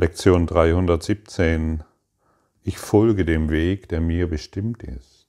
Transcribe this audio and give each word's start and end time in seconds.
Lektion 0.00 0.46
317. 0.46 1.84
Ich 2.62 2.78
folge 2.78 3.26
dem 3.26 3.50
Weg, 3.50 3.86
der 3.90 4.00
mir 4.00 4.30
bestimmt 4.30 4.82
ist. 4.82 5.28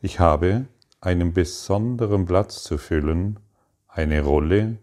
Ich 0.00 0.18
habe 0.18 0.66
einen 1.00 1.32
besonderen 1.32 2.26
Platz 2.26 2.64
zu 2.64 2.76
füllen, 2.76 3.38
eine 3.86 4.20
Rolle 4.22 4.78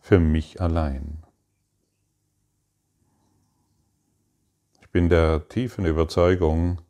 für 0.00 0.18
mich 0.18 0.60
allein. 0.60 1.22
Ich 4.80 4.90
bin 4.90 5.08
der 5.08 5.48
tiefen 5.48 5.86
Überzeugung, 5.86 6.80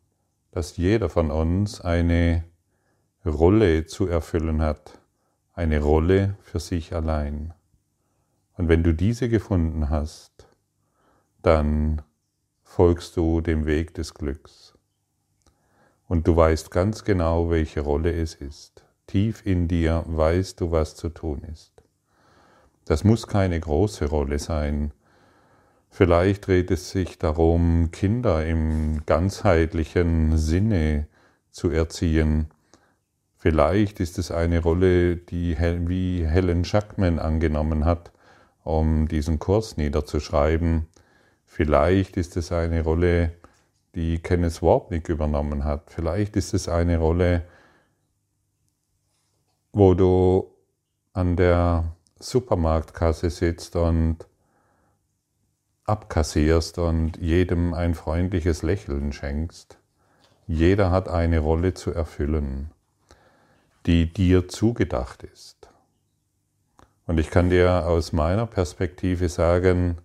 dass 0.50 0.78
jeder 0.78 1.10
von 1.10 1.30
uns 1.30 1.82
eine 1.82 2.42
Rolle 3.26 3.84
zu 3.84 4.06
erfüllen 4.06 4.62
hat, 4.62 4.98
eine 5.52 5.82
Rolle 5.82 6.38
für 6.40 6.58
sich 6.58 6.94
allein. 6.94 7.52
Und 8.56 8.68
wenn 8.68 8.82
du 8.82 8.92
diese 8.92 9.28
gefunden 9.28 9.90
hast, 9.90 10.48
dann 11.42 12.02
folgst 12.62 13.16
du 13.16 13.40
dem 13.40 13.66
Weg 13.66 13.94
des 13.94 14.14
Glücks. 14.14 14.74
Und 16.08 16.26
du 16.26 16.36
weißt 16.36 16.70
ganz 16.70 17.04
genau, 17.04 17.50
welche 17.50 17.80
Rolle 17.80 18.12
es 18.12 18.34
ist. 18.34 18.84
Tief 19.06 19.44
in 19.44 19.68
dir 19.68 20.04
weißt 20.06 20.60
du, 20.60 20.70
was 20.70 20.96
zu 20.96 21.08
tun 21.08 21.42
ist. 21.52 21.72
Das 22.84 23.04
muss 23.04 23.26
keine 23.26 23.58
große 23.58 24.06
Rolle 24.06 24.38
sein. 24.38 24.92
Vielleicht 25.90 26.46
dreht 26.46 26.70
es 26.70 26.90
sich 26.90 27.18
darum, 27.18 27.90
Kinder 27.90 28.44
im 28.46 29.04
ganzheitlichen 29.06 30.36
Sinne 30.38 31.08
zu 31.50 31.70
erziehen. 31.70 32.48
Vielleicht 33.36 34.00
ist 34.00 34.18
es 34.18 34.30
eine 34.30 34.60
Rolle, 34.60 35.16
die 35.16 35.56
wie 35.58 36.26
Helen 36.26 36.64
Schackman 36.64 37.18
angenommen 37.18 37.84
hat, 37.84 38.12
um 38.66 39.06
diesen 39.06 39.38
Kurs 39.38 39.76
niederzuschreiben. 39.76 40.86
Vielleicht 41.44 42.16
ist 42.16 42.36
es 42.36 42.50
eine 42.50 42.82
Rolle, 42.82 43.32
die 43.94 44.18
Kenneth 44.18 44.60
Wapnick 44.60 45.08
übernommen 45.08 45.64
hat. 45.64 45.90
Vielleicht 45.90 46.36
ist 46.36 46.52
es 46.52 46.68
eine 46.68 46.98
Rolle, 46.98 47.44
wo 49.72 49.94
du 49.94 50.50
an 51.12 51.36
der 51.36 51.96
Supermarktkasse 52.18 53.30
sitzt 53.30 53.76
und 53.76 54.26
abkassierst 55.84 56.78
und 56.78 57.18
jedem 57.18 57.72
ein 57.72 57.94
freundliches 57.94 58.62
Lächeln 58.62 59.12
schenkst. 59.12 59.78
Jeder 60.48 60.90
hat 60.90 61.08
eine 61.08 61.38
Rolle 61.38 61.74
zu 61.74 61.92
erfüllen, 61.92 62.72
die 63.86 64.12
dir 64.12 64.48
zugedacht 64.48 65.22
ist. 65.22 65.65
Und 67.06 67.18
ich 67.20 67.30
kann 67.30 67.50
dir 67.50 67.86
aus 67.86 68.12
meiner 68.12 68.46
Perspektive 68.46 69.28
sagen, 69.28 69.98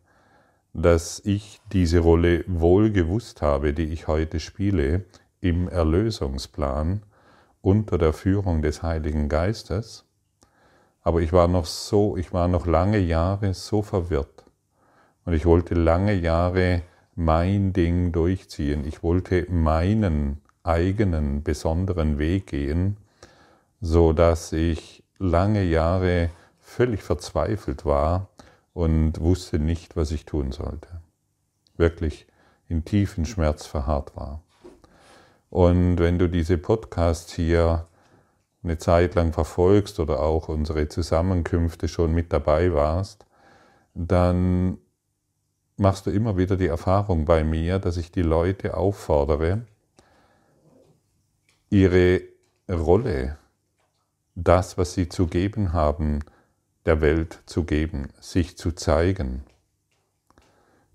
dass 0.74 1.20
ich 1.26 1.60
diese 1.74 2.00
Rolle 2.00 2.46
wohl 2.48 2.92
gewusst 2.92 3.42
habe, 3.42 3.74
die 3.74 3.86
ich 3.86 4.08
heute 4.08 4.40
spiele, 4.40 5.06
im 5.42 5.68
Erlösungsplan 5.68 7.02
unter 7.62 7.98
der 7.98 8.14
Führung 8.14 8.62
des 8.62 8.84
Heiligen 8.84 9.28
Geistes. 9.28 10.06
Aber 11.02 11.22
ich 11.22 11.34
war 11.34 11.48
noch 11.48 11.66
so, 11.66 12.16
ich 12.16 12.32
war 12.32 12.48
noch 12.48 12.68
lange 12.68 13.00
Jahre 13.00 13.56
so 13.56 13.82
verwirrt. 13.82 14.46
Und 15.26 15.34
ich 15.34 15.46
wollte 15.46 15.74
lange 15.74 16.14
Jahre 16.14 16.84
mein 17.16 17.74
Ding 17.74 18.12
durchziehen. 18.12 18.86
Ich 18.86 19.02
wollte 19.02 19.48
meinen 19.50 20.42
eigenen 20.64 21.42
besonderen 21.42 22.20
Weg 22.20 22.48
gehen, 22.48 22.98
so 23.82 24.14
dass 24.14 24.54
ich 24.54 25.04
lange 25.18 25.64
Jahre 25.64 26.30
völlig 26.72 27.04
verzweifelt 27.04 27.86
war 27.86 28.30
und 28.74 29.20
wusste 29.20 29.60
nicht, 29.60 29.98
was 29.98 30.12
ich 30.12 30.26
tun 30.26 30.54
sollte. 30.54 31.02
Wirklich 31.76 32.28
in 32.70 32.86
tiefen 32.86 33.26
Schmerz 33.26 33.66
verharrt 33.66 34.16
war. 34.16 34.42
Und 35.50 35.98
wenn 35.98 36.18
du 36.18 36.30
diese 36.30 36.58
Podcasts 36.58 37.34
hier 37.34 37.88
eine 38.64 38.78
Zeit 38.78 39.16
lang 39.16 39.34
verfolgst 39.34 40.00
oder 40.00 40.22
auch 40.22 40.48
unsere 40.48 40.88
Zusammenkünfte 40.88 41.90
schon 41.90 42.14
mit 42.14 42.32
dabei 42.32 42.74
warst, 42.74 43.26
dann 43.94 44.78
machst 45.76 46.06
du 46.06 46.12
immer 46.12 46.38
wieder 46.38 46.56
die 46.56 46.68
Erfahrung 46.68 47.26
bei 47.26 47.44
mir, 47.44 47.80
dass 47.80 47.98
ich 47.98 48.14
die 48.14 48.22
Leute 48.22 48.78
auffordere, 48.78 49.66
ihre 51.70 52.22
Rolle, 52.70 53.38
das, 54.36 54.78
was 54.78 54.94
sie 54.94 55.10
zu 55.10 55.28
geben 55.28 55.74
haben, 55.74 56.22
der 56.86 57.02
Welt 57.02 57.42
zu 57.46 57.64
geben, 57.64 58.10
sich 58.20 58.58
zu 58.58 58.72
zeigen. 58.72 59.44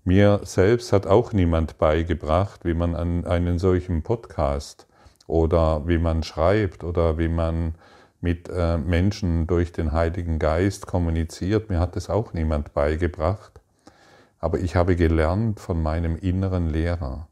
Mir 0.03 0.41
selbst 0.43 0.93
hat 0.93 1.05
auch 1.05 1.33
niemand 1.33 1.77
beigebracht, 1.77 2.63
wie 2.63 2.73
man 2.73 2.95
an 2.95 3.25
einen 3.25 3.59
solchen 3.59 4.03
Podcast 4.03 4.87
oder 5.27 5.87
wie 5.87 5.97
man 5.97 6.23
schreibt 6.23 6.83
oder 6.83 7.17
wie 7.17 7.27
man 7.27 7.75
mit 8.21 8.49
äh, 8.49 8.77
Menschen 8.77 9.47
durch 9.47 9.71
den 9.71 9.91
Heiligen 9.91 10.39
Geist 10.39 10.87
kommuniziert. 10.87 11.69
Mir 11.69 11.79
hat 11.79 11.95
es 11.95 12.09
auch 12.09 12.33
niemand 12.33 12.73
beigebracht. 12.73 13.59
Aber 14.39 14.59
ich 14.59 14.75
habe 14.75 14.95
gelernt 14.95 15.59
von 15.59 15.81
meinem 15.81 16.17
inneren 16.17 16.69
Lehrer. 16.69 17.27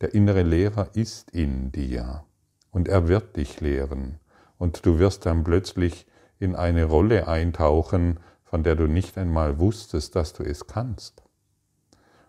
Der 0.00 0.14
innere 0.14 0.42
Lehrer 0.42 0.88
ist 0.94 1.30
in 1.30 1.72
dir 1.72 2.24
und 2.70 2.88
er 2.88 3.08
wird 3.08 3.36
dich 3.36 3.60
lehren. 3.60 4.18
Und 4.58 4.84
du 4.84 4.98
wirst 4.98 5.24
dann 5.26 5.44
plötzlich 5.44 6.06
in 6.38 6.54
eine 6.54 6.84
Rolle 6.84 7.28
eintauchen, 7.28 8.18
von 8.44 8.62
der 8.62 8.76
du 8.76 8.86
nicht 8.86 9.18
einmal 9.18 9.58
wusstest, 9.58 10.16
dass 10.16 10.32
du 10.32 10.42
es 10.42 10.66
kannst. 10.66 11.22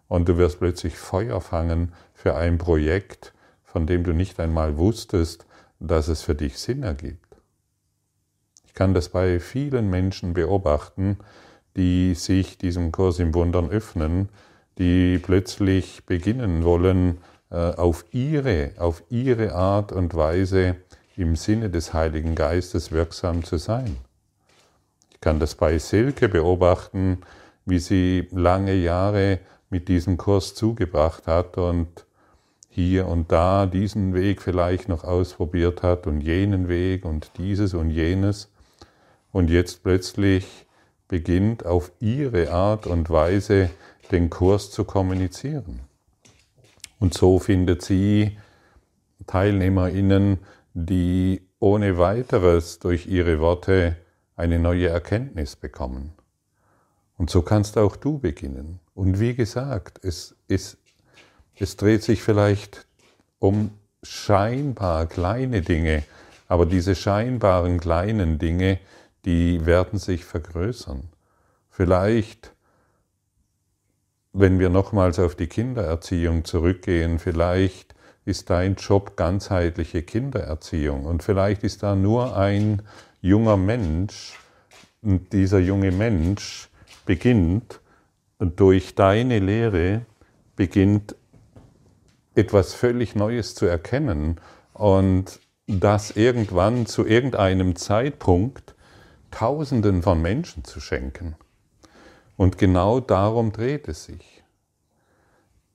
Und 0.08 0.30
du 0.30 0.38
wirst 0.38 0.60
plötzlich 0.60 0.98
Feuer 0.98 1.42
fangen 1.42 1.94
für 2.14 2.36
ein 2.36 2.58
Projekt, 2.58 3.34
von 3.64 3.86
dem 3.86 4.04
du 4.04 4.14
nicht 4.14 4.40
einmal 4.40 4.78
wusstest, 4.78 5.46
dass 5.80 6.08
es 6.08 6.22
für 6.22 6.36
dich 6.36 6.58
Sinn 6.58 6.84
ergibt. 6.84 7.38
Ich 8.66 8.74
kann 8.74 8.94
das 8.94 9.10
bei 9.10 9.40
vielen 9.40 9.90
Menschen 9.90 10.34
beobachten, 10.34 11.18
die 11.76 12.16
sich 12.16 12.58
diesem 12.58 12.92
Kurs 12.92 13.20
im 13.20 13.34
Wundern 13.34 13.70
öffnen, 13.70 14.30
die 14.78 15.20
plötzlich 15.20 16.06
beginnen 16.06 16.64
wollen, 16.64 17.20
äh, 17.50 17.56
auf 17.56 18.06
ihre, 18.12 18.72
auf 18.78 19.04
ihre 19.10 19.54
Art 19.54 19.92
und 19.92 20.16
Weise 20.16 20.78
im 21.18 21.36
Sinne 21.36 21.70
des 21.70 21.94
Heiligen 21.94 22.36
Geistes 22.36 22.92
wirksam 22.92 23.44
zu 23.44 23.58
sein. 23.58 23.98
Ich 25.12 25.20
kann 25.20 25.40
das 25.40 25.56
bei 25.56 25.80
Silke 25.80 26.30
beobachten, 26.30 27.20
wie 27.66 27.80
sie 27.80 28.28
lange 28.32 28.76
Jahre 28.76 29.40
mit 29.70 29.88
diesem 29.88 30.18
Kurs 30.18 30.54
zugebracht 30.54 31.28
hat 31.28 31.58
und 31.58 32.06
hier 32.70 33.08
und 33.08 33.32
da 33.32 33.66
diesen 33.66 34.14
Weg 34.14 34.42
vielleicht 34.42 34.88
noch 34.88 35.04
ausprobiert 35.04 35.82
hat 35.82 36.06
und 36.06 36.22
jenen 36.22 36.70
Weg 36.70 37.04
und 37.04 37.32
dieses 37.38 37.74
und 37.74 37.90
jenes 37.90 38.52
und 39.32 39.50
jetzt 39.50 39.82
plötzlich 39.84 40.46
beginnt 41.08 41.66
auf 41.66 41.92
ihre 42.00 42.52
Art 42.52 42.86
und 42.86 43.10
Weise 43.10 43.72
den 44.12 44.30
Kurs 44.30 44.70
zu 44.72 44.84
kommunizieren. 44.84 45.80
Und 47.00 47.14
so 47.14 47.40
findet 47.40 47.82
sie 47.82 48.38
Teilnehmerinnen, 49.26 50.40
die 50.86 51.42
ohne 51.60 51.98
weiteres 51.98 52.78
durch 52.78 53.08
ihre 53.08 53.40
Worte 53.40 53.96
eine 54.36 54.60
neue 54.60 54.90
Erkenntnis 54.90 55.56
bekommen. 55.56 56.14
Und 57.18 57.32
so 57.32 57.42
kannst 57.42 57.80
auch 57.80 57.96
du 57.96 58.20
beginnen. 58.20 58.80
Und 58.94 59.20
wie 59.20 59.34
gesagt, 59.34 60.00
es, 60.04 60.36
es, 60.48 60.78
es 61.56 61.78
dreht 61.78 62.04
sich 62.04 62.22
vielleicht 62.22 62.86
um 63.40 63.72
scheinbar 64.04 65.08
kleine 65.08 65.64
Dinge, 65.64 66.04
aber 66.48 66.68
diese 66.68 66.94
scheinbaren 66.94 67.80
kleinen 67.80 68.38
Dinge, 68.38 68.80
die 69.26 69.66
werden 69.66 69.98
sich 69.98 70.26
vergrößern. 70.26 71.10
Vielleicht, 71.72 72.54
wenn 74.32 74.60
wir 74.60 74.70
nochmals 74.70 75.18
auf 75.18 75.34
die 75.34 75.48
Kindererziehung 75.48 76.46
zurückgehen, 76.46 77.18
vielleicht 77.18 77.96
ist 78.28 78.50
dein 78.50 78.76
Job 78.76 79.16
ganzheitliche 79.16 80.04
Kindererziehung 80.04 81.06
und 81.06 81.24
vielleicht 81.24 81.64
ist 81.64 81.82
da 81.82 81.96
nur 81.96 82.36
ein 82.36 82.82
junger 83.22 83.56
Mensch 83.56 84.38
und 85.02 85.32
dieser 85.32 85.60
junge 85.60 85.92
Mensch 85.92 86.70
beginnt 87.06 87.80
durch 88.40 88.96
deine 88.96 89.40
Lehre 89.40 90.02
beginnt 90.58 91.16
etwas 92.36 92.74
völlig 92.74 93.16
Neues 93.16 93.56
zu 93.56 93.66
erkennen 93.66 94.42
und 94.74 95.40
das 95.66 96.12
irgendwann 96.12 96.86
zu 96.86 97.06
irgendeinem 97.06 97.78
Zeitpunkt 97.78 98.76
Tausenden 99.32 100.04
von 100.04 100.22
Menschen 100.22 100.64
zu 100.64 100.80
schenken. 100.80 101.36
Und 102.38 102.58
genau 102.58 103.00
darum 103.00 103.52
dreht 103.52 103.88
es 103.88 104.06
sich. 104.06 104.44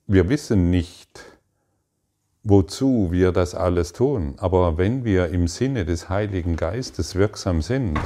Wir 0.07 0.29
wissen 0.29 0.69
nicht, 0.69 1.23
wozu 2.43 3.09
wir 3.11 3.31
das 3.31 3.55
alles 3.55 3.93
tun. 3.93 4.35
Aber 4.37 4.77
wenn 4.77 5.05
wir 5.05 5.29
im 5.29 5.47
Sinne 5.47 5.85
des 5.85 6.09
Heiligen 6.09 6.55
Geistes 6.55 7.15
wirksam 7.15 7.61
sind, 7.61 7.99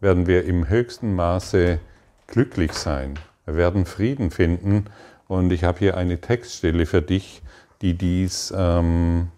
werden 0.00 0.26
wir 0.26 0.44
im 0.44 0.68
höchsten 0.68 1.14
Maße 1.14 1.80
glücklich 2.26 2.72
sein. 2.72 3.18
Wir 3.44 3.56
werden 3.56 3.84
Frieden 3.84 4.30
finden. 4.30 4.86
Und 5.26 5.50
ich 5.50 5.64
habe 5.64 5.78
hier 5.78 5.96
eine 5.96 6.20
Textstelle 6.20 6.86
für 6.86 7.02
dich, 7.02 7.42
die 7.82 7.94
dies 7.94 8.52
ähm, 8.56 9.28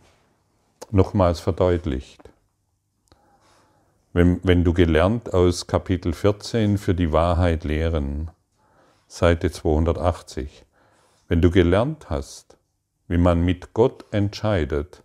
nochmals 0.90 1.40
verdeutlicht. 1.40 2.20
Wenn, 4.12 4.40
wenn 4.42 4.64
du 4.64 4.72
gelernt 4.72 5.32
aus 5.32 5.66
Kapitel 5.66 6.12
14 6.12 6.78
für 6.78 6.94
die 6.94 7.12
Wahrheit 7.12 7.64
lehren, 7.64 8.30
Seite 9.08 9.50
280, 9.50 10.64
wenn 11.28 11.40
du 11.40 11.50
gelernt 11.50 12.10
hast, 12.10 12.55
wie 13.08 13.18
man 13.18 13.44
mit 13.44 13.74
Gott 13.74 14.04
entscheidet, 14.10 15.02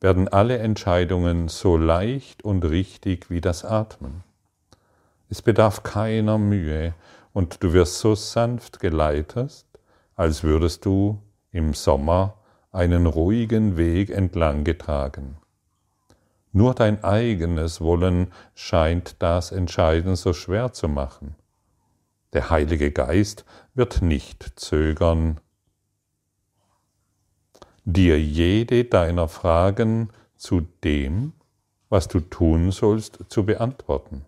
werden 0.00 0.28
alle 0.28 0.58
Entscheidungen 0.58 1.48
so 1.48 1.76
leicht 1.76 2.44
und 2.44 2.64
richtig 2.64 3.30
wie 3.30 3.40
das 3.40 3.64
Atmen. 3.64 4.22
Es 5.30 5.42
bedarf 5.42 5.82
keiner 5.82 6.38
Mühe 6.38 6.94
und 7.32 7.62
du 7.62 7.72
wirst 7.72 7.98
so 7.98 8.14
sanft 8.14 8.80
geleitet, 8.80 9.64
als 10.14 10.44
würdest 10.44 10.84
du 10.84 11.20
im 11.50 11.74
Sommer 11.74 12.34
einen 12.70 13.06
ruhigen 13.06 13.76
Weg 13.76 14.10
entlang 14.10 14.64
getragen. 14.64 15.38
Nur 16.52 16.74
dein 16.74 17.02
eigenes 17.02 17.80
Wollen 17.80 18.32
scheint 18.54 19.16
das 19.20 19.50
Entscheiden 19.50 20.14
so 20.14 20.32
schwer 20.32 20.72
zu 20.72 20.88
machen. 20.88 21.34
Der 22.32 22.50
Heilige 22.50 22.92
Geist 22.92 23.44
wird 23.74 24.02
nicht 24.02 24.52
zögern, 24.54 25.40
dir 27.84 28.20
jede 28.20 28.84
deiner 28.84 29.28
Fragen 29.28 30.10
zu 30.36 30.62
dem, 30.82 31.32
was 31.88 32.08
du 32.08 32.20
tun 32.20 32.70
sollst, 32.70 33.18
zu 33.28 33.44
beantworten. 33.44 34.24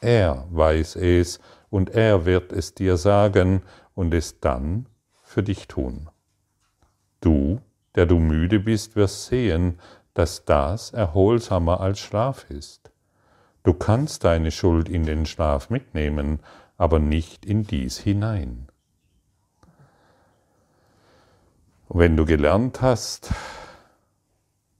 Er 0.00 0.46
weiß 0.50 0.96
es 0.96 1.40
und 1.70 1.90
er 1.90 2.26
wird 2.26 2.52
es 2.52 2.74
dir 2.74 2.96
sagen 2.96 3.62
und 3.94 4.12
es 4.14 4.40
dann 4.40 4.86
für 5.22 5.42
dich 5.42 5.68
tun. 5.68 6.08
Du, 7.20 7.60
der 7.94 8.06
du 8.06 8.18
müde 8.18 8.60
bist, 8.60 8.96
wirst 8.96 9.26
sehen, 9.26 9.78
dass 10.14 10.44
das 10.44 10.90
erholsamer 10.92 11.80
als 11.80 11.98
Schlaf 11.98 12.50
ist. 12.50 12.90
Du 13.62 13.74
kannst 13.74 14.24
deine 14.24 14.50
Schuld 14.50 14.88
in 14.88 15.04
den 15.04 15.26
Schlaf 15.26 15.70
mitnehmen, 15.70 16.40
aber 16.76 16.98
nicht 16.98 17.44
in 17.44 17.64
dies 17.64 17.98
hinein. 17.98 18.68
Wenn 21.88 22.16
du 22.16 22.24
gelernt 22.24 22.82
hast, 22.82 23.32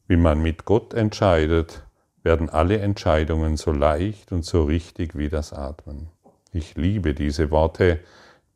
wie 0.08 0.16
man 0.16 0.42
mit 0.42 0.64
Gott 0.64 0.92
entscheidet, 0.92 1.86
werden 2.24 2.50
alle 2.50 2.78
Entscheidungen 2.78 3.56
so 3.56 3.70
leicht 3.70 4.32
und 4.32 4.44
so 4.44 4.64
richtig 4.64 5.16
wie 5.16 5.28
das 5.28 5.52
Atmen. 5.52 6.08
Ich 6.52 6.74
liebe 6.74 7.14
diese 7.14 7.52
Worte, 7.52 8.00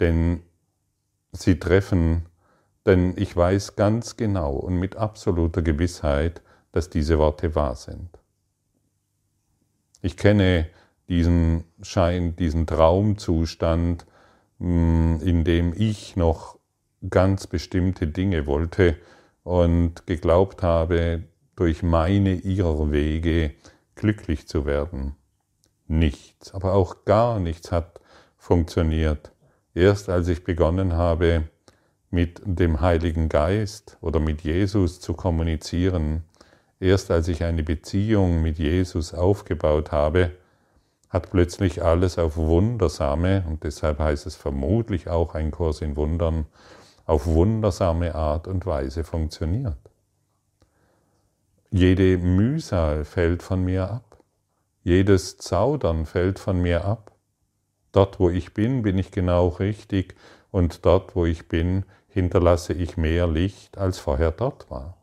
denn 0.01 0.43
sie 1.33 1.61
treffen, 1.61 2.27
denn 2.87 3.15
ich 3.17 3.37
weiß 3.37 3.77
ganz 3.77 4.17
genau 4.17 4.55
und 4.55 4.75
mit 4.75 4.97
absoluter 4.97 5.63
Gewissheit, 5.63 6.43
dass 6.73 6.91
diese 6.91 7.19
Worte 7.21 7.55
wahr 7.55 7.77
sind. 7.77 8.19
Ich 10.03 10.17
kenne 10.17 10.67
diesen 11.09 11.65
Schein, 11.83 12.35
diesen 12.35 12.67
Traumzustand, 12.67 14.07
mm, 14.59 15.19
in 15.21 15.45
dem 15.45 15.73
ich 15.77 16.17
noch 16.17 16.60
ganz 17.09 17.47
bestimmte 17.47 18.07
Dinge 18.07 18.47
wollte 18.47 18.97
und 19.43 20.07
geglaubt 20.07 20.63
habe, 20.63 21.25
durch 21.57 21.83
meine 21.83 22.35
Irrwege 22.35 23.53
glücklich 23.95 24.49
zu 24.49 24.65
werden. 24.67 25.17
Nichts, 25.87 26.55
aber 26.55 26.73
auch 26.75 27.05
gar 27.05 27.39
nichts 27.39 27.71
hat 27.73 28.01
funktioniert. 28.39 29.33
Erst 29.75 30.09
als 30.09 30.29
ich 30.29 30.45
begonnen 30.45 30.95
habe, 30.95 31.45
mit 32.11 32.41
dem 32.45 32.81
Heiligen 32.81 33.29
Geist 33.29 33.99
oder 34.01 34.19
mit 34.19 34.43
Jesus 34.43 35.01
zu 35.01 35.15
kommunizieren, 35.15 36.25
erst 36.81 37.11
als 37.11 37.29
ich 37.29 37.45
eine 37.45 37.63
Beziehung 37.63 38.43
mit 38.43 38.59
Jesus 38.59 39.15
aufgebaut 39.15 39.93
habe, 39.93 40.33
hat 41.09 41.31
plötzlich 41.31 41.83
alles 41.83 42.19
auf 42.19 42.37
wundersame, 42.37 43.45
und 43.49 43.65
deshalb 43.65 43.99
heißt 43.99 44.27
es 44.27 44.37
vermutlich 44.37 45.09
auch 45.09 45.35
ein 45.35 45.51
Kurs 45.51 45.83
in 45.83 45.97
Wundern, 45.97 46.47
auf 47.11 47.27
wundersame 47.27 48.15
Art 48.15 48.47
und 48.47 48.67
Weise 48.67 49.03
funktioniert. 49.03 49.77
Jede 51.73 52.19
Mühsal 52.19 53.05
fällt 53.05 53.43
von 53.43 53.65
mir 53.65 53.91
ab. 53.91 54.23
Jedes 54.85 55.37
Zaudern 55.37 56.07
fällt 56.07 56.39
von 56.39 56.63
mir 56.63 56.85
ab. 56.85 57.11
Dort, 57.91 58.21
wo 58.21 58.31
ich 58.31 58.55
bin, 58.55 58.83
bin 58.83 58.97
ich 58.97 59.11
genau 59.11 59.49
richtig 59.49 60.15
und 60.53 60.87
dort, 60.87 61.17
wo 61.17 61.27
ich 61.27 61.49
bin, 61.49 61.85
hinterlasse 62.07 62.75
ich 62.75 62.97
mehr 62.97 63.27
Licht, 63.27 63.77
als 63.77 63.99
vorher 63.99 64.31
dort 64.31 64.71
war. 64.71 64.97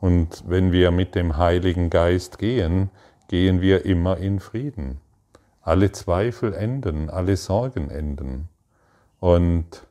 Und 0.00 0.44
wenn 0.46 0.72
wir 0.72 0.92
mit 0.92 1.14
dem 1.14 1.36
Heiligen 1.36 1.90
Geist 1.90 2.38
gehen, 2.38 2.90
gehen 3.28 3.60
wir 3.60 3.84
immer 3.84 4.16
in 4.16 4.40
Frieden. 4.40 4.98
Alle 5.60 5.92
Zweifel 5.92 6.54
enden, 6.54 7.10
alle 7.10 7.36
Sorgen 7.36 7.90
enden. 7.90 8.48
Und 9.20 9.86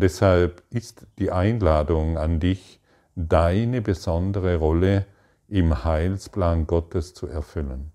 deshalb 0.00 0.62
ist 0.70 1.06
die 1.18 1.30
Einladung 1.30 2.18
an 2.18 2.40
dich, 2.40 2.80
deine 3.14 3.80
besondere 3.80 4.56
Rolle 4.56 5.06
im 5.48 5.84
Heilsplan 5.84 6.66
Gottes 6.66 7.14
zu 7.14 7.26
erfüllen. 7.26 7.92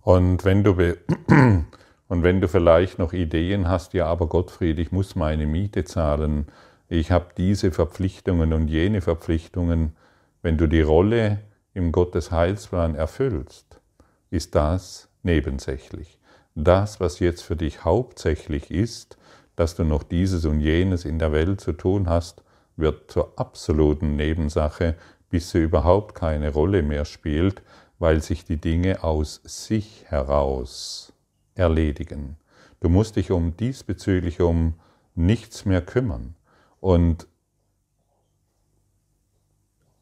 Und 0.00 0.44
wenn 0.44 0.64
du, 0.64 0.72
und 2.08 2.22
wenn 2.22 2.40
du 2.40 2.48
vielleicht 2.48 2.98
noch 2.98 3.12
Ideen 3.12 3.68
hast, 3.68 3.94
ja, 3.94 4.06
aber 4.06 4.26
Gottfried, 4.26 4.78
ich 4.78 4.92
muss 4.92 5.16
meine 5.16 5.46
Miete 5.46 5.84
zahlen, 5.84 6.46
ich 6.88 7.10
habe 7.10 7.28
diese 7.36 7.72
Verpflichtungen 7.72 8.52
und 8.52 8.68
jene 8.68 9.00
Verpflichtungen, 9.00 9.96
wenn 10.42 10.58
du 10.58 10.66
die 10.66 10.82
Rolle 10.82 11.40
im 11.72 11.90
Gottes 11.90 12.30
Heilsplan 12.30 12.94
erfüllst, 12.94 13.80
ist 14.30 14.54
das 14.54 15.08
nebensächlich. 15.22 16.18
Das, 16.54 17.00
was 17.00 17.18
jetzt 17.18 17.42
für 17.42 17.56
dich 17.56 17.84
hauptsächlich 17.84 18.70
ist, 18.70 19.16
dass 19.56 19.74
du 19.74 19.84
noch 19.84 20.02
dieses 20.02 20.44
und 20.44 20.60
jenes 20.60 21.04
in 21.04 21.18
der 21.18 21.32
Welt 21.32 21.60
zu 21.60 21.72
tun 21.72 22.08
hast, 22.08 22.42
wird 22.76 23.10
zur 23.10 23.38
absoluten 23.38 24.16
Nebensache, 24.16 24.96
bis 25.30 25.50
sie 25.50 25.62
überhaupt 25.62 26.14
keine 26.14 26.52
Rolle 26.52 26.82
mehr 26.82 27.04
spielt, 27.04 27.62
weil 27.98 28.22
sich 28.22 28.44
die 28.44 28.60
Dinge 28.60 29.04
aus 29.04 29.40
sich 29.44 30.04
heraus 30.08 31.12
erledigen. 31.54 32.36
Du 32.80 32.88
musst 32.88 33.16
dich 33.16 33.30
um 33.30 33.56
diesbezüglich 33.56 34.40
um 34.40 34.74
nichts 35.14 35.64
mehr 35.64 35.80
kümmern. 35.80 36.34
Und 36.80 37.26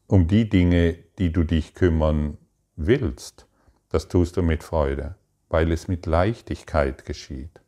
um 0.07 0.27
die 0.27 0.49
Dinge, 0.49 0.97
die 1.17 1.31
du 1.31 1.43
dich 1.43 1.75
kümmern 1.75 2.37
willst, 2.75 3.47
das 3.89 4.07
tust 4.07 4.37
du 4.37 4.41
mit 4.41 4.63
Freude, 4.63 5.15
weil 5.49 5.71
es 5.71 5.87
mit 5.87 6.05
Leichtigkeit 6.05 7.05
geschieht. 7.05 7.61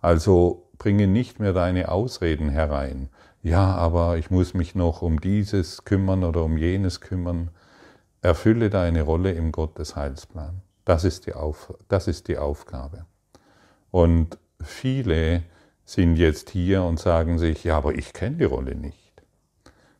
Also 0.00 0.68
bringe 0.78 1.06
nicht 1.06 1.40
mehr 1.40 1.52
deine 1.52 1.90
Ausreden 1.90 2.48
herein. 2.48 3.08
Ja, 3.42 3.74
aber 3.74 4.18
ich 4.18 4.30
muss 4.30 4.54
mich 4.54 4.74
noch 4.74 5.02
um 5.02 5.20
dieses 5.20 5.84
kümmern 5.84 6.24
oder 6.24 6.42
um 6.42 6.56
jenes 6.56 7.00
kümmern. 7.00 7.50
Erfülle 8.20 8.70
deine 8.70 9.02
Rolle 9.02 9.32
im 9.32 9.52
Gottes 9.52 9.94
Heilsplan. 9.96 10.62
Das 10.84 11.04
ist 11.04 11.26
die, 11.26 11.34
Auf, 11.34 11.74
das 11.88 12.08
ist 12.08 12.28
die 12.28 12.38
Aufgabe. 12.38 13.06
Und 13.90 14.38
viele 14.60 15.42
sind 15.84 16.16
jetzt 16.16 16.50
hier 16.50 16.82
und 16.82 16.98
sagen 16.98 17.38
sich, 17.38 17.64
ja, 17.64 17.76
aber 17.76 17.94
ich 17.94 18.12
kenne 18.12 18.36
die 18.36 18.44
Rolle 18.44 18.74
nicht. 18.74 19.22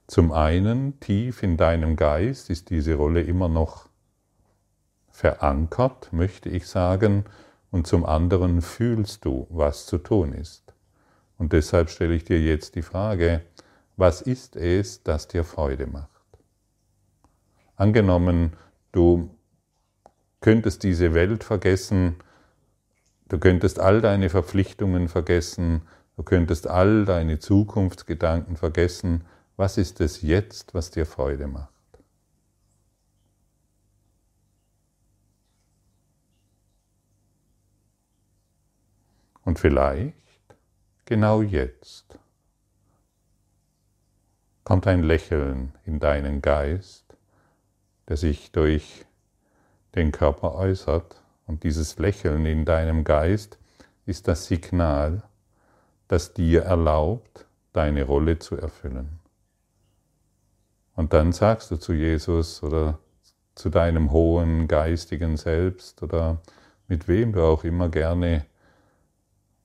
Zum 0.07 0.33
einen, 0.33 1.01
tief 1.01 1.43
in 1.43 1.57
deinem 1.57 1.97
Geist 1.97 2.51
ist 2.51 2.71
diese 2.71 2.95
Rolle 2.95 3.23
immer 3.23 3.49
noch 3.49 3.89
verankert, 5.11 6.13
möchte 6.13 6.49
ich 6.49 6.67
sagen, 6.69 7.25
und 7.77 7.87
zum 7.87 8.07
anderen 8.07 8.63
fühlst 8.63 9.27
du, 9.27 9.47
was 9.51 9.85
zu 9.85 9.99
tun 9.99 10.33
ist. 10.33 10.73
Und 11.37 11.53
deshalb 11.53 11.91
stelle 11.91 12.15
ich 12.15 12.25
dir 12.25 12.41
jetzt 12.41 12.75
die 12.75 12.81
Frage, 12.81 13.43
was 13.99 14.23
ist 14.23 14.57
es, 14.57 15.03
das 15.03 15.29
dir 15.29 15.45
Freude 15.45 15.87
macht? 15.87 16.09
Angenommen, 17.77 18.55
du 18.93 19.29
könntest 20.41 20.85
diese 20.85 21.13
Welt 21.13 21.45
vergessen, 21.45 22.17
du 23.29 23.39
könntest 23.39 23.79
all 23.79 24.01
deine 24.01 24.31
Verpflichtungen 24.31 25.09
vergessen, 25.09 25.83
du 26.17 26.23
könntest 26.23 26.67
all 26.67 27.05
deine 27.05 27.41
Zukunftsgedanken 27.41 28.57
vergessen, 28.57 29.27
was 29.59 29.77
ist 29.77 30.01
es 30.01 30.23
jetzt, 30.23 30.73
was 30.73 30.91
dir 30.91 31.05
Freude 31.05 31.47
macht? 31.47 31.76
Und 39.47 39.61
vielleicht 39.61 40.13
genau 41.05 41.41
jetzt 41.41 42.19
kommt 44.65 44.89
ein 44.89 45.05
Lächeln 45.05 45.73
in 45.85 46.01
deinen 46.01 46.43
Geist, 46.43 47.17
der 48.09 48.17
sich 48.17 48.51
durch 48.51 49.07
den 49.95 50.11
Körper 50.11 50.57
äußert 50.57 51.23
Und 51.47 51.63
dieses 51.63 51.97
Lächeln 51.99 52.45
in 52.45 52.65
deinem 52.65 53.05
Geist 53.05 53.61
ist 54.05 54.27
das 54.27 54.47
Signal, 54.47 55.23
das 56.09 56.35
dir 56.35 56.63
erlaubt, 56.65 57.47
deine 57.73 58.03
Rolle 58.03 58.41
zu 58.41 58.57
erfüllen. 58.57 59.21
Und 60.97 61.13
dann 61.13 61.31
sagst 61.31 61.71
du 61.71 61.77
zu 61.77 61.93
Jesus 61.93 62.65
oder 62.65 62.99
zu 63.55 63.71
deinem 63.71 64.11
hohen 64.11 64.67
geistigen 64.67 65.37
Selbst 65.37 66.03
oder 66.03 66.43
mit 66.89 67.07
wem 67.07 67.33
du 67.33 67.45
auch 67.45 67.63
immer 67.63 67.89
gerne 67.89 68.45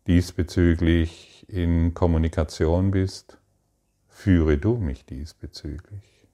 diesbezüglich 0.08 1.46
in 1.48 1.94
Kommunikation 1.94 2.92
bist, 2.92 3.38
führe 4.08 4.58
du 4.58 4.76
mich 4.78 5.06
diesbezüglich. 5.06 6.28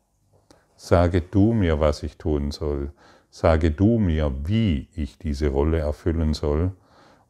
Sage 0.75 1.21
du 1.21 1.53
mir, 1.53 1.79
was 1.79 2.03
ich 2.03 2.17
tun 2.17 2.51
soll. 2.51 2.91
Sage 3.29 3.71
du 3.71 3.97
mir, 3.97 4.33
wie 4.45 4.87
ich 4.95 5.17
diese 5.17 5.49
Rolle 5.49 5.79
erfüllen 5.79 6.33
soll. 6.33 6.71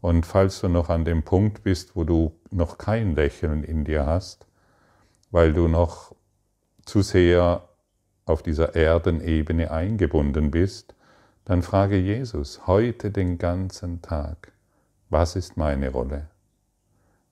Und 0.01 0.25
falls 0.25 0.61
du 0.61 0.67
noch 0.67 0.89
an 0.89 1.05
dem 1.05 1.23
Punkt 1.23 1.63
bist, 1.63 1.95
wo 1.95 2.03
du 2.03 2.33
noch 2.51 2.77
kein 2.77 3.15
Lächeln 3.15 3.63
in 3.63 3.83
dir 3.83 4.05
hast, 4.05 4.47
weil 5.31 5.53
du 5.53 5.67
noch 5.67 6.15
zu 6.85 7.01
sehr 7.01 7.67
auf 8.25 8.43
dieser 8.43 8.75
Erdenebene 8.75 9.71
eingebunden 9.71 10.51
bist, 10.51 10.95
dann 11.45 11.61
frage 11.61 11.97
Jesus 11.97 12.67
heute 12.67 13.11
den 13.11 13.37
ganzen 13.37 14.01
Tag, 14.01 14.51
was 15.09 15.35
ist 15.35 15.57
meine 15.57 15.89
Rolle? 15.89 16.29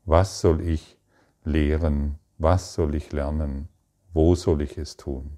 Was 0.05 0.41
soll 0.41 0.61
ich 0.61 0.97
lehren? 1.43 2.19
Was 2.37 2.73
soll 2.73 2.95
ich 2.95 3.11
lernen? 3.11 3.69
Wo 4.13 4.35
soll 4.35 4.61
ich 4.61 4.77
es 4.77 4.97
tun? 4.97 5.37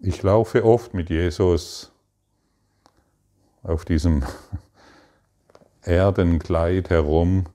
Ich 0.00 0.22
laufe 0.22 0.64
oft 0.64 0.92
mit 0.92 1.08
Jesus 1.08 1.90
auf 3.62 3.86
diesem 3.86 4.22
Erdenkleid 5.80 6.90
herum, 6.90 7.46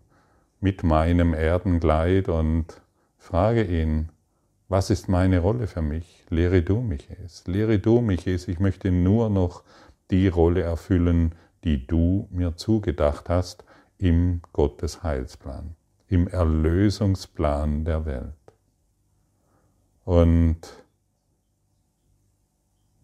mit 0.60 0.84
meinem 0.84 1.36
Erdenkleid 1.36 2.28
und 2.28 2.82
frage 3.18 3.64
ihn, 3.64 4.10
was 4.70 4.92
ist 4.92 5.10
meine 5.10 5.40
Rolle 5.40 5.66
für 5.66 5.82
mich? 5.82 6.24
Lehre 6.30 6.62
du 6.62 6.80
mich 6.80 7.10
es. 7.26 7.46
Lehre 7.48 7.80
du 7.80 8.02
mich 8.02 8.28
es. 8.28 8.48
Ich 8.48 8.60
möchte 8.60 8.92
nur 8.92 9.30
noch 9.30 9.64
die 10.12 10.28
Rolle 10.28 10.62
erfüllen, 10.62 11.34
die 11.64 11.88
du 11.88 12.28
mir 12.32 12.56
zugedacht 12.56 13.30
hast 13.30 13.66
im 13.98 14.42
Gottes 14.54 15.04
Heilsplan, 15.04 15.76
im 16.08 16.28
Erlösungsplan 16.28 17.84
der 17.84 18.06
Welt. 18.06 18.34
Und 20.06 20.60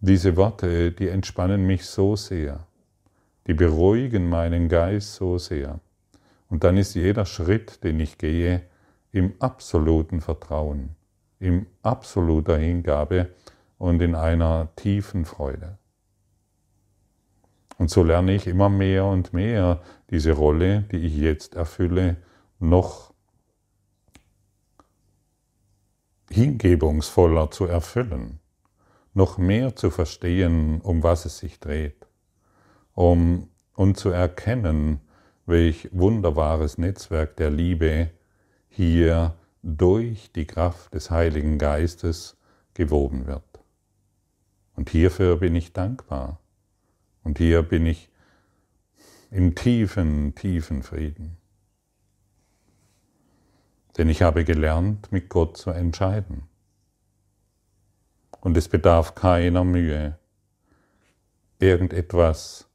diese 0.00 0.36
Worte, 0.36 0.92
die 0.92 1.08
entspannen 1.08 1.66
mich 1.66 1.84
so 1.84 2.14
sehr, 2.14 2.66
die 3.48 3.54
beruhigen 3.54 4.28
meinen 4.28 4.68
Geist 4.68 5.14
so 5.14 5.36
sehr. 5.36 5.80
Und 6.48 6.62
dann 6.62 6.76
ist 6.76 6.94
jeder 6.94 7.26
Schritt, 7.26 7.82
den 7.82 7.98
ich 7.98 8.18
gehe, 8.18 8.62
im 9.10 9.34
absoluten 9.40 10.20
Vertrauen 10.20 10.94
in 11.38 11.66
absoluter 11.82 12.56
Hingabe 12.56 13.30
und 13.78 14.00
in 14.00 14.14
einer 14.14 14.68
tiefen 14.76 15.24
Freude. 15.24 15.78
Und 17.78 17.90
so 17.90 18.02
lerne 18.02 18.34
ich 18.34 18.46
immer 18.46 18.68
mehr 18.68 19.04
und 19.04 19.32
mehr 19.32 19.80
diese 20.10 20.32
Rolle, 20.32 20.82
die 20.92 20.98
ich 20.98 21.16
jetzt 21.16 21.54
erfülle, 21.54 22.16
noch 22.58 23.12
hingebungsvoller 26.30 27.50
zu 27.50 27.66
erfüllen, 27.66 28.40
noch 29.14 29.38
mehr 29.38 29.76
zu 29.76 29.90
verstehen, 29.90 30.80
um 30.80 31.02
was 31.02 31.26
es 31.26 31.38
sich 31.38 31.60
dreht, 31.60 32.06
um 32.94 33.48
und 33.74 33.98
zu 33.98 34.08
erkennen, 34.08 35.00
welch 35.44 35.88
wunderbares 35.92 36.78
Netzwerk 36.78 37.36
der 37.36 37.50
Liebe 37.50 38.10
hier 38.68 39.34
durch 39.66 40.30
die 40.30 40.46
Kraft 40.46 40.94
des 40.94 41.10
Heiligen 41.10 41.58
Geistes 41.58 42.36
gewoben 42.74 43.26
wird. 43.26 43.42
Und 44.76 44.90
hierfür 44.90 45.38
bin 45.38 45.56
ich 45.56 45.72
dankbar. 45.72 46.38
Und 47.24 47.38
hier 47.38 47.62
bin 47.62 47.84
ich 47.84 48.08
im 49.32 49.56
tiefen, 49.56 50.36
tiefen 50.36 50.84
Frieden. 50.84 51.36
Denn 53.98 54.08
ich 54.08 54.22
habe 54.22 54.44
gelernt, 54.44 55.10
mit 55.10 55.28
Gott 55.28 55.56
zu 55.56 55.70
entscheiden. 55.70 56.44
Und 58.40 58.56
es 58.56 58.68
bedarf 58.68 59.16
keiner 59.16 59.64
Mühe, 59.64 60.16
irgendetwas, 61.58 62.68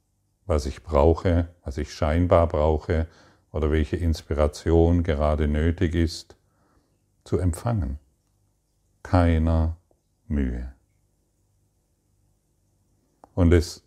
was 0.44 0.66
ich 0.66 0.82
brauche, 0.82 1.48
was 1.64 1.78
ich 1.78 1.94
scheinbar 1.94 2.48
brauche 2.48 3.06
oder 3.50 3.70
welche 3.70 3.96
Inspiration 3.96 5.04
gerade 5.04 5.48
nötig 5.48 5.94
ist, 5.94 6.36
zu 7.24 7.38
empfangen. 7.38 7.98
Keiner 9.02 9.76
Mühe. 10.28 10.72
Und 13.34 13.52
es 13.52 13.82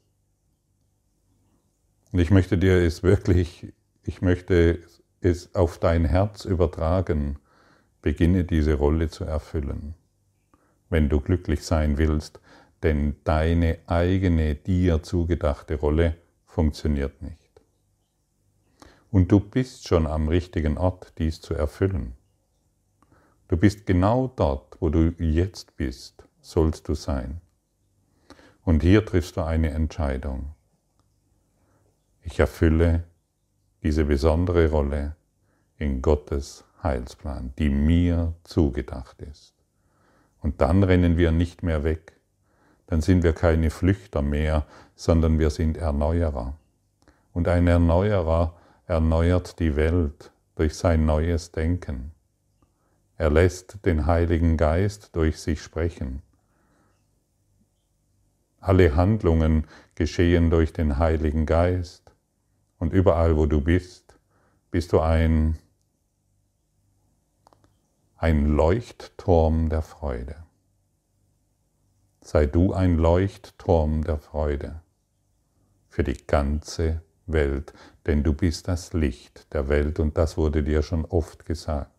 ich 2.22 2.32
möchte 2.32 2.58
dir 2.58 2.78
es 2.78 3.04
wirklich, 3.04 3.74
ich 4.04 4.22
möchte 4.22 4.80
es 5.22 5.54
auf 5.54 5.80
dein 5.80 6.06
Herz 6.06 6.46
übertragen. 6.46 7.40
Beginne 8.02 8.44
diese 8.44 8.76
Rolle 8.76 9.10
zu 9.10 9.24
erfüllen, 9.24 9.96
wenn 10.90 11.10
du 11.10 11.20
glücklich 11.20 11.64
sein 11.64 11.98
willst, 11.98 12.40
denn 12.84 13.16
deine 13.24 13.80
eigene 13.88 14.56
dir 14.56 15.02
zugedachte 15.02 15.76
Rolle 15.76 16.16
funktioniert 16.46 17.22
nicht. 17.22 17.62
Und 19.12 19.32
du 19.32 19.40
bist 19.40 19.88
schon 19.88 20.06
am 20.06 20.28
richtigen 20.28 20.78
Ort, 20.78 21.14
dies 21.18 21.42
zu 21.42 21.54
erfüllen. 21.54 22.14
Du 23.48 23.58
bist 23.58 23.86
genau 23.86 24.32
dort, 24.36 24.78
wo 24.80 24.90
du 24.90 25.14
jetzt 25.20 25.78
bist, 25.78 26.24
sollst 26.42 26.88
du 26.88 26.96
sein. 26.96 27.42
Und 28.64 28.82
hier 28.82 29.06
triffst 29.06 29.38
du 29.38 29.42
eine 29.42 29.70
Entscheidung. 29.70 30.56
Ich 32.24 32.40
erfülle 32.40 33.04
diese 33.84 34.06
besondere 34.06 34.72
Rolle 34.72 35.16
in 35.78 36.02
Gottes 36.02 36.66
Heilsplan, 36.82 37.54
die 37.60 37.70
mir 37.70 38.34
zugedacht 38.44 39.22
ist. 39.22 39.54
Und 40.42 40.60
dann 40.62 40.82
rennen 40.82 41.18
wir 41.18 41.32
nicht 41.32 41.62
mehr 41.62 41.84
weg. 41.84 42.20
Dann 42.88 43.02
sind 43.02 43.22
wir 43.22 43.34
keine 43.34 43.70
Flüchter 43.70 44.24
mehr, 44.24 44.66
sondern 44.96 45.38
wir 45.38 45.52
sind 45.52 45.78
Erneuerer. 45.78 46.58
Und 47.34 47.48
ein 47.48 47.68
Erneuerer 47.68 48.56
erneuert 48.88 49.60
die 49.60 49.76
Welt 49.76 50.32
durch 50.56 50.76
sein 50.76 51.06
neues 51.06 51.52
Denken. 51.52 52.15
Er 53.18 53.30
lässt 53.30 53.86
den 53.86 54.06
Heiligen 54.06 54.58
Geist 54.58 55.16
durch 55.16 55.40
sich 55.40 55.62
sprechen. 55.62 56.22
Alle 58.60 58.96
Handlungen 58.96 59.68
geschehen 59.96 60.50
durch 60.50 60.74
den 60.74 60.98
Heiligen 60.98 61.46
Geist. 61.46 62.12
Und 62.78 62.92
überall, 62.92 63.38
wo 63.38 63.46
du 63.46 63.62
bist, 63.62 64.18
bist 64.70 64.92
du 64.92 65.00
ein, 65.00 65.58
ein 68.18 68.48
Leuchtturm 68.48 69.70
der 69.70 69.82
Freude. 69.82 70.36
Sei 72.22 72.48
du 72.48 72.74
ein 72.74 72.98
Leuchtturm 72.98 74.04
der 74.04 74.18
Freude 74.18 74.82
für 75.88 76.04
die 76.04 76.18
ganze 76.28 77.02
Welt, 77.28 77.74
denn 78.06 78.24
du 78.24 78.34
bist 78.34 78.68
das 78.68 78.92
Licht 78.92 79.54
der 79.54 79.70
Welt 79.70 80.00
und 80.00 80.18
das 80.18 80.36
wurde 80.36 80.64
dir 80.64 80.82
schon 80.82 81.06
oft 81.06 81.46
gesagt. 81.46 81.95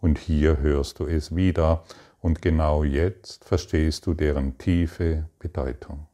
Und 0.00 0.18
hier 0.18 0.58
hörst 0.58 1.00
du 1.00 1.06
es 1.06 1.34
wieder 1.34 1.84
und 2.20 2.42
genau 2.42 2.84
jetzt 2.84 3.44
verstehst 3.44 4.06
du 4.06 4.14
deren 4.14 4.58
tiefe 4.58 5.28
Bedeutung. 5.38 6.06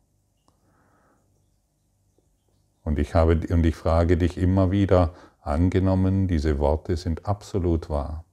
Und 2.82 2.98
ich, 2.98 3.14
habe, 3.14 3.40
und 3.48 3.64
ich 3.64 3.76
frage 3.76 4.16
dich 4.16 4.36
immer 4.36 4.70
wieder, 4.70 5.14
angenommen, 5.40 6.28
diese 6.28 6.58
Worte 6.58 6.96
sind 6.96 7.26
absolut 7.26 7.88
wahr. 7.88 8.24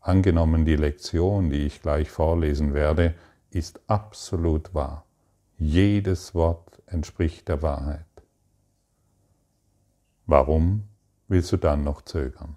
Angenommen, 0.00 0.64
die 0.64 0.76
Lektion, 0.76 1.50
die 1.50 1.66
ich 1.66 1.82
gleich 1.82 2.10
vorlesen 2.10 2.74
werde, 2.74 3.14
ist 3.50 3.80
absolut 3.88 4.72
wahr. 4.72 5.04
Jedes 5.58 6.34
Wort 6.34 6.80
entspricht 6.86 7.48
der 7.48 7.62
Wahrheit. 7.62 8.04
Warum 10.26 10.84
willst 11.26 11.50
du 11.50 11.56
dann 11.56 11.82
noch 11.82 12.02
zögern? 12.02 12.56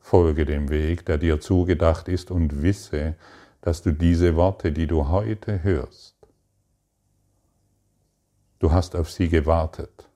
Folge 0.00 0.44
dem 0.44 0.68
Weg, 0.70 1.04
der 1.06 1.18
dir 1.18 1.40
zugedacht 1.40 2.08
ist 2.08 2.30
und 2.30 2.62
wisse, 2.62 3.16
dass 3.60 3.82
du 3.82 3.92
diese 3.92 4.36
Worte, 4.36 4.72
die 4.72 4.86
du 4.86 5.08
heute 5.08 5.62
hörst, 5.62 6.16
du 8.58 8.72
hast 8.72 8.96
auf 8.96 9.10
sie 9.10 9.28
gewartet. 9.28 10.08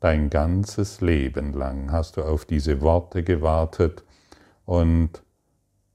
Dein 0.00 0.28
ganzes 0.28 1.00
Leben 1.00 1.54
lang 1.54 1.90
hast 1.90 2.16
du 2.18 2.22
auf 2.22 2.44
diese 2.44 2.80
Worte 2.82 3.22
gewartet 3.22 4.04
und, 4.66 5.22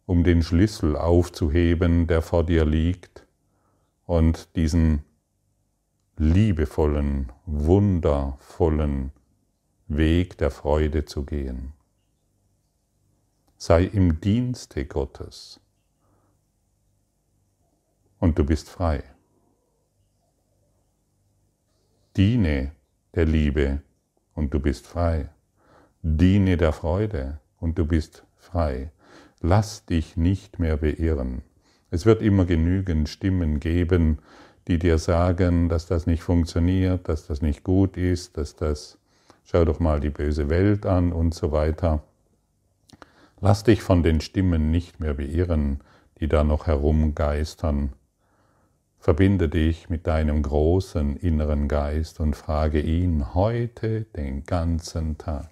um 0.05 0.23
den 0.23 0.41
Schlüssel 0.41 0.95
aufzuheben, 0.95 2.07
der 2.07 2.23
vor 2.23 2.43
dir 2.43 2.65
liegt, 2.65 3.27
und 4.05 4.55
diesen 4.55 5.03
liebevollen, 6.17 7.31
wundervollen 7.45 9.11
Weg 9.87 10.37
der 10.39 10.49
Freude 10.49 11.05
zu 11.05 11.23
gehen. 11.23 11.73
Sei 13.61 13.83
im 13.83 14.21
Dienste 14.21 14.85
Gottes 14.85 15.59
und 18.17 18.39
du 18.39 18.45
bist 18.45 18.69
frei. 18.69 19.03
Diene 22.15 22.71
der 23.15 23.25
Liebe 23.25 23.81
und 24.33 24.53
du 24.53 24.61
bist 24.61 24.87
frei. 24.87 25.27
Diene 26.01 26.55
der 26.55 26.71
Freude 26.71 27.41
und 27.59 27.77
du 27.77 27.85
bist 27.85 28.23
frei. 28.37 28.91
Lass 29.41 29.85
dich 29.85 30.15
nicht 30.15 30.59
mehr 30.59 30.77
beirren. 30.77 31.41
Es 31.91 32.05
wird 32.05 32.21
immer 32.21 32.45
genügend 32.45 33.09
Stimmen 33.09 33.59
geben, 33.59 34.19
die 34.69 34.79
dir 34.79 34.97
sagen, 34.97 35.67
dass 35.67 35.85
das 35.85 36.07
nicht 36.07 36.23
funktioniert, 36.23 37.09
dass 37.09 37.27
das 37.27 37.41
nicht 37.41 37.65
gut 37.65 37.97
ist, 37.97 38.37
dass 38.37 38.55
das, 38.55 38.97
schau 39.43 39.65
doch 39.65 39.81
mal 39.81 39.99
die 39.99 40.11
böse 40.11 40.49
Welt 40.49 40.85
an 40.85 41.11
und 41.11 41.33
so 41.33 41.51
weiter. 41.51 42.05
Lass 43.41 43.63
dich 43.63 43.81
von 43.81 44.03
den 44.03 44.19
Stimmen 44.19 44.69
nicht 44.69 44.99
mehr 44.99 45.13
beirren, 45.13 45.79
die 46.19 46.27
da 46.27 46.43
noch 46.43 46.67
herumgeistern. 46.67 47.93
Verbinde 48.97 49.47
dich 49.47 49.89
mit 49.89 50.07
deinem 50.07 50.41
großen 50.43 51.15
inneren 51.15 51.69
Geist 51.69 52.19
und 52.19 52.35
frage 52.35 52.81
ihn 52.81 53.33
heute 53.33 54.01
den 54.01 54.43
ganzen 54.43 55.17
Tag, 55.17 55.49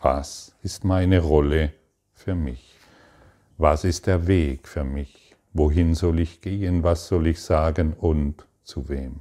was 0.00 0.54
ist 0.62 0.84
meine 0.84 1.20
Rolle 1.20 1.72
für 2.14 2.34
mich? 2.34 2.78
Was 3.58 3.84
ist 3.84 4.06
der 4.06 4.26
Weg 4.26 4.66
für 4.66 4.84
mich? 4.84 5.36
Wohin 5.52 5.94
soll 5.94 6.20
ich 6.20 6.40
gehen? 6.40 6.82
Was 6.82 7.06
soll 7.06 7.26
ich 7.26 7.40
sagen 7.40 7.92
und 7.92 8.46
zu 8.62 8.88
wem? 8.88 9.20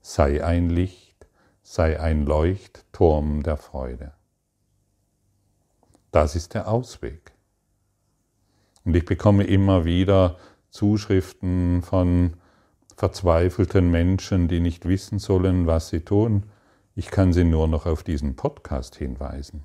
Sei 0.00 0.44
ein 0.44 0.70
Licht, 0.70 1.26
sei 1.62 1.98
ein 2.00 2.24
Leuchtturm 2.24 3.42
der 3.42 3.56
Freude. 3.56 4.12
Das 6.14 6.36
ist 6.36 6.54
der 6.54 6.68
Ausweg. 6.68 7.32
Und 8.84 8.94
ich 8.94 9.04
bekomme 9.04 9.42
immer 9.42 9.84
wieder 9.84 10.36
Zuschriften 10.70 11.82
von 11.82 12.34
verzweifelten 12.94 13.90
Menschen, 13.90 14.46
die 14.46 14.60
nicht 14.60 14.86
wissen 14.86 15.18
sollen, 15.18 15.66
was 15.66 15.88
sie 15.88 16.02
tun. 16.02 16.44
Ich 16.94 17.10
kann 17.10 17.32
sie 17.32 17.42
nur 17.42 17.66
noch 17.66 17.84
auf 17.84 18.04
diesen 18.04 18.36
Podcast 18.36 18.94
hinweisen. 18.94 19.64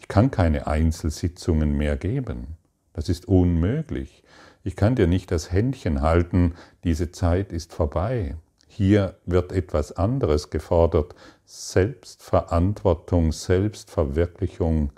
Ich 0.00 0.08
kann 0.08 0.32
keine 0.32 0.66
Einzelsitzungen 0.66 1.76
mehr 1.76 1.96
geben. 1.96 2.56
Das 2.92 3.08
ist 3.08 3.28
unmöglich. 3.28 4.24
Ich 4.64 4.74
kann 4.74 4.96
dir 4.96 5.06
nicht 5.06 5.30
das 5.30 5.52
Händchen 5.52 6.02
halten, 6.02 6.54
diese 6.82 7.12
Zeit 7.12 7.52
ist 7.52 7.72
vorbei. 7.72 8.34
Hier 8.66 9.18
wird 9.24 9.52
etwas 9.52 9.92
anderes 9.92 10.50
gefordert. 10.50 11.14
Selbstverantwortung, 11.44 13.30
Selbstverwirklichung, 13.30 14.90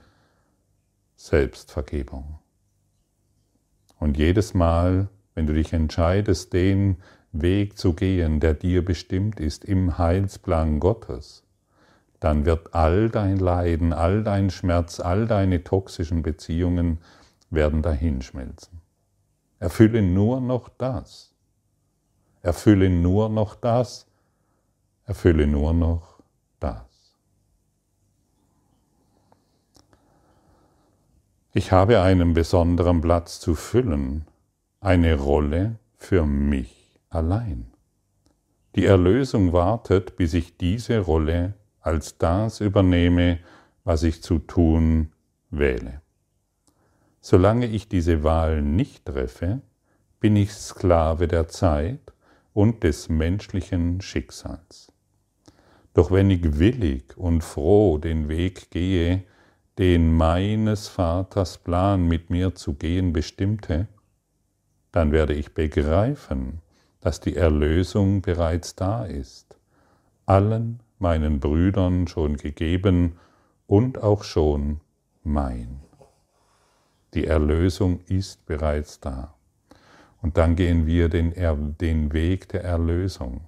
Selbstvergebung. 1.17 2.39
Und 3.99 4.17
jedes 4.17 4.55
Mal, 4.55 5.09
wenn 5.35 5.47
du 5.47 5.55
dich 5.55 5.73
entscheidest, 5.73 6.53
den 6.53 6.97
Weg 7.33 7.79
zu 7.79 7.95
gehen, 7.95 8.41
der 8.41 8.55
dir 8.55 8.85
bestimmt 8.85 9.41
ist 9.41 9.65
im 9.65 9.99
Heilsplan 9.99 10.81
Gottes, 10.81 11.43
dann 12.21 12.47
wird 12.47 12.75
all 12.75 13.11
dein 13.11 13.39
Leiden, 13.39 13.93
all 13.93 14.23
dein 14.23 14.51
Schmerz, 14.51 15.01
all 15.01 15.27
deine 15.27 15.65
toxischen 15.65 16.23
Beziehungen 16.23 16.99
werden 17.51 17.83
dahinschmelzen. 17.83 18.81
Erfülle 19.59 20.03
nur 20.03 20.41
noch 20.41 20.69
das. 20.69 21.35
Erfülle 22.43 22.91
nur 22.91 23.29
noch 23.29 23.55
das. 23.55 24.07
Erfülle 25.05 25.47
nur 25.47 25.73
noch 25.73 26.21
das. 26.61 26.86
Ich 31.57 31.73
habe 31.73 32.03
einen 32.03 32.35
besonderen 32.35 33.01
Platz 33.01 33.41
zu 33.41 33.55
füllen, 33.55 34.27
eine 34.81 35.15
Rolle 35.15 35.79
für 35.97 36.27
mich 36.27 36.93
allein. 37.09 37.69
Die 38.75 38.85
Erlösung 38.85 39.55
wartet, 39.55 40.17
bis 40.17 40.35
ich 40.35 40.59
diese 40.59 40.99
Rolle 40.99 41.55
als 41.81 42.19
das 42.19 42.61
übernehme, 42.61 43.39
was 43.85 44.03
ich 44.03 44.23
zu 44.23 44.39
tun 44.39 45.13
wähle. 45.49 46.03
Solange 47.23 47.69
ich 47.69 47.89
diese 47.89 48.23
Wahl 48.23 48.61
nicht 48.61 49.07
treffe, 49.07 49.63
bin 50.21 50.37
ich 50.37 50.53
Sklave 50.53 51.27
der 51.27 51.49
Zeit 51.49 52.13
und 52.53 52.83
des 52.83 53.09
menschlichen 53.09 54.03
Schicksals. 54.03 54.93
Doch 55.95 56.11
wenn 56.11 56.29
ich 56.29 56.59
willig 56.59 57.17
und 57.17 57.43
froh 57.43 57.97
den 57.97 58.29
Weg 58.29 58.71
gehe, 58.71 59.25
den 59.79 60.17
meines 60.17 60.89
Vaters 60.89 61.59
Plan 61.59 62.09
mit 62.09 62.31
mir 62.31 62.55
zu 62.55 62.75
gehen 62.75 63.13
bestimmte, 63.13 63.89
dann 64.91 65.13
werde 65.13 65.35
ich 65.35 65.53
begreifen, 65.53 66.63
dass 67.01 67.21
die 67.21 67.37
Erlösung 67.37 68.23
bereits 68.23 68.75
da 68.75 69.05
ist, 69.05 69.59
allen 70.25 70.81
meinen 70.99 71.41
Brüdern 71.41 72.09
schon 72.09 72.39
gegeben 72.39 73.19
und 73.67 74.03
auch 74.03 74.25
schon 74.25 74.81
mein. 75.23 75.81
Die 77.13 77.27
Erlösung 77.27 78.01
ist 78.07 78.47
bereits 78.47 79.01
da. 79.01 79.35
Und 80.23 80.39
dann 80.39 80.57
gehen 80.57 80.87
wir 80.87 81.11
den, 81.11 81.35
den 81.79 82.13
Weg 82.15 82.49
der 82.49 82.65
Erlösung. 82.65 83.43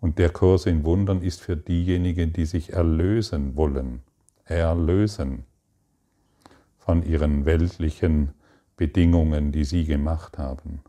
Und 0.00 0.18
der 0.18 0.30
Kurs 0.30 0.66
in 0.66 0.84
Wundern 0.84 1.22
ist 1.22 1.40
für 1.40 1.56
diejenigen, 1.56 2.32
die 2.32 2.46
sich 2.46 2.72
erlösen 2.72 3.54
wollen, 3.54 4.02
erlösen 4.44 5.44
von 6.84 7.04
ihren 7.04 7.44
weltlichen 7.44 8.32
Bedingungen, 8.76 9.52
die 9.52 9.64
sie 9.64 9.84
gemacht 9.84 10.38
haben. 10.38 10.80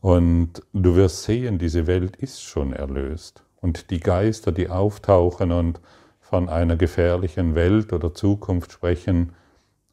Und 0.00 0.62
du 0.72 0.96
wirst 0.96 1.22
sehen, 1.22 1.58
diese 1.58 1.86
Welt 1.86 2.16
ist 2.16 2.42
schon 2.42 2.72
erlöst. 2.72 3.42
Und 3.60 3.90
die 3.90 4.00
Geister, 4.00 4.52
die 4.52 4.68
auftauchen 4.68 5.52
und 5.52 5.80
von 6.20 6.48
einer 6.48 6.76
gefährlichen 6.76 7.54
Welt 7.54 7.92
oder 7.92 8.14
Zukunft 8.14 8.72
sprechen, 8.72 9.32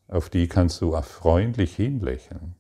auf 0.07 0.29
die 0.29 0.47
kannst 0.47 0.81
du 0.81 0.93
freundlich 1.01 1.75
hinlächeln. 1.75 2.55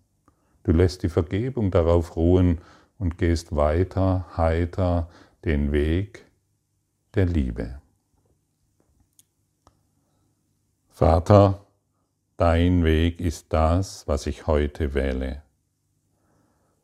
Du 0.63 0.71
lässt 0.71 1.03
die 1.03 1.09
Vergebung 1.09 1.71
darauf 1.71 2.15
ruhen 2.15 2.59
und 2.99 3.17
gehst 3.17 3.55
weiter, 3.55 4.25
heiter 4.35 5.09
den 5.45 5.71
Weg 5.71 6.25
der 7.15 7.25
Liebe. 7.25 7.79
Vater, 10.89 11.66
dein 12.37 12.83
Weg 12.83 13.19
ist 13.19 13.51
das, 13.51 14.07
was 14.07 14.27
ich 14.27 14.47
heute 14.47 14.93
wähle. 14.93 15.41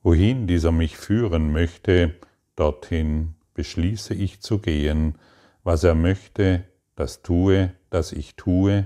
Wohin 0.01 0.47
dieser 0.47 0.71
mich 0.71 0.97
führen 0.97 1.51
möchte, 1.51 2.15
dorthin 2.55 3.35
beschließe 3.53 4.13
ich 4.13 4.41
zu 4.41 4.59
gehen. 4.59 5.15
Was 5.63 5.83
er 5.83 5.95
möchte, 5.95 6.65
das 6.95 7.21
tue, 7.21 7.73
das 7.89 8.11
ich 8.11 8.35
tue, 8.35 8.85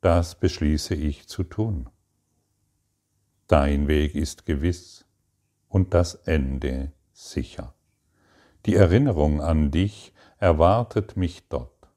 das 0.00 0.38
beschließe 0.38 0.94
ich 0.94 1.26
zu 1.26 1.42
tun. 1.42 1.88
Dein 3.48 3.88
Weg 3.88 4.14
ist 4.14 4.46
gewiss 4.46 5.06
und 5.68 5.92
das 5.94 6.14
Ende 6.14 6.92
sicher. 7.12 7.74
Die 8.66 8.76
Erinnerung 8.76 9.42
an 9.42 9.70
dich 9.70 10.12
erwartet 10.38 11.16
mich 11.16 11.48
dort, 11.48 11.88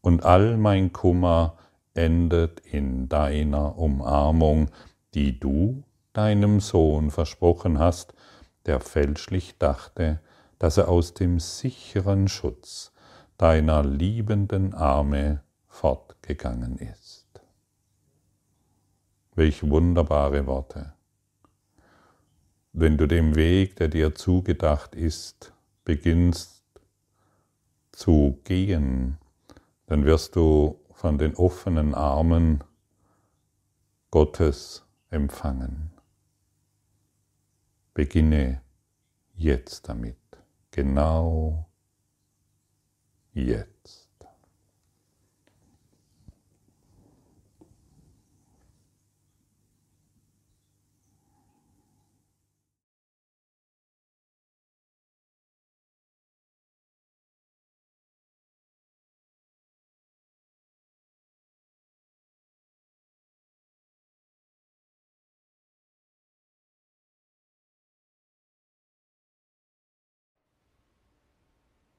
und 0.00 0.24
all 0.24 0.56
mein 0.56 0.92
Kummer 0.92 1.58
endet 1.94 2.60
in 2.60 3.08
deiner 3.08 3.78
Umarmung, 3.78 4.70
die 5.14 5.38
du 5.38 5.82
deinem 6.12 6.60
Sohn 6.60 7.10
versprochen 7.10 7.78
hast, 7.78 8.14
der 8.66 8.80
fälschlich 8.80 9.58
dachte, 9.58 10.20
dass 10.58 10.76
er 10.76 10.88
aus 10.88 11.14
dem 11.14 11.40
sicheren 11.40 12.28
Schutz 12.28 12.92
deiner 13.38 13.82
liebenden 13.82 14.74
Arme 14.74 15.42
fortgegangen 15.68 16.76
ist. 16.76 17.26
Welch 19.34 19.68
wunderbare 19.68 20.46
Worte. 20.46 20.92
Wenn 22.72 22.98
du 22.98 23.06
dem 23.06 23.34
Weg, 23.36 23.76
der 23.76 23.88
dir 23.88 24.14
zugedacht 24.14 24.94
ist, 24.94 25.52
beginnst 25.84 26.62
zu 27.92 28.38
gehen, 28.44 29.18
dann 29.86 30.04
wirst 30.04 30.36
du 30.36 30.79
von 31.00 31.16
den 31.16 31.34
offenen 31.34 31.94
Armen 31.94 32.62
Gottes 34.10 34.84
empfangen. 35.08 35.92
Beginne 37.94 38.60
jetzt 39.32 39.88
damit, 39.88 40.18
genau 40.70 41.70
jetzt. 43.32 43.99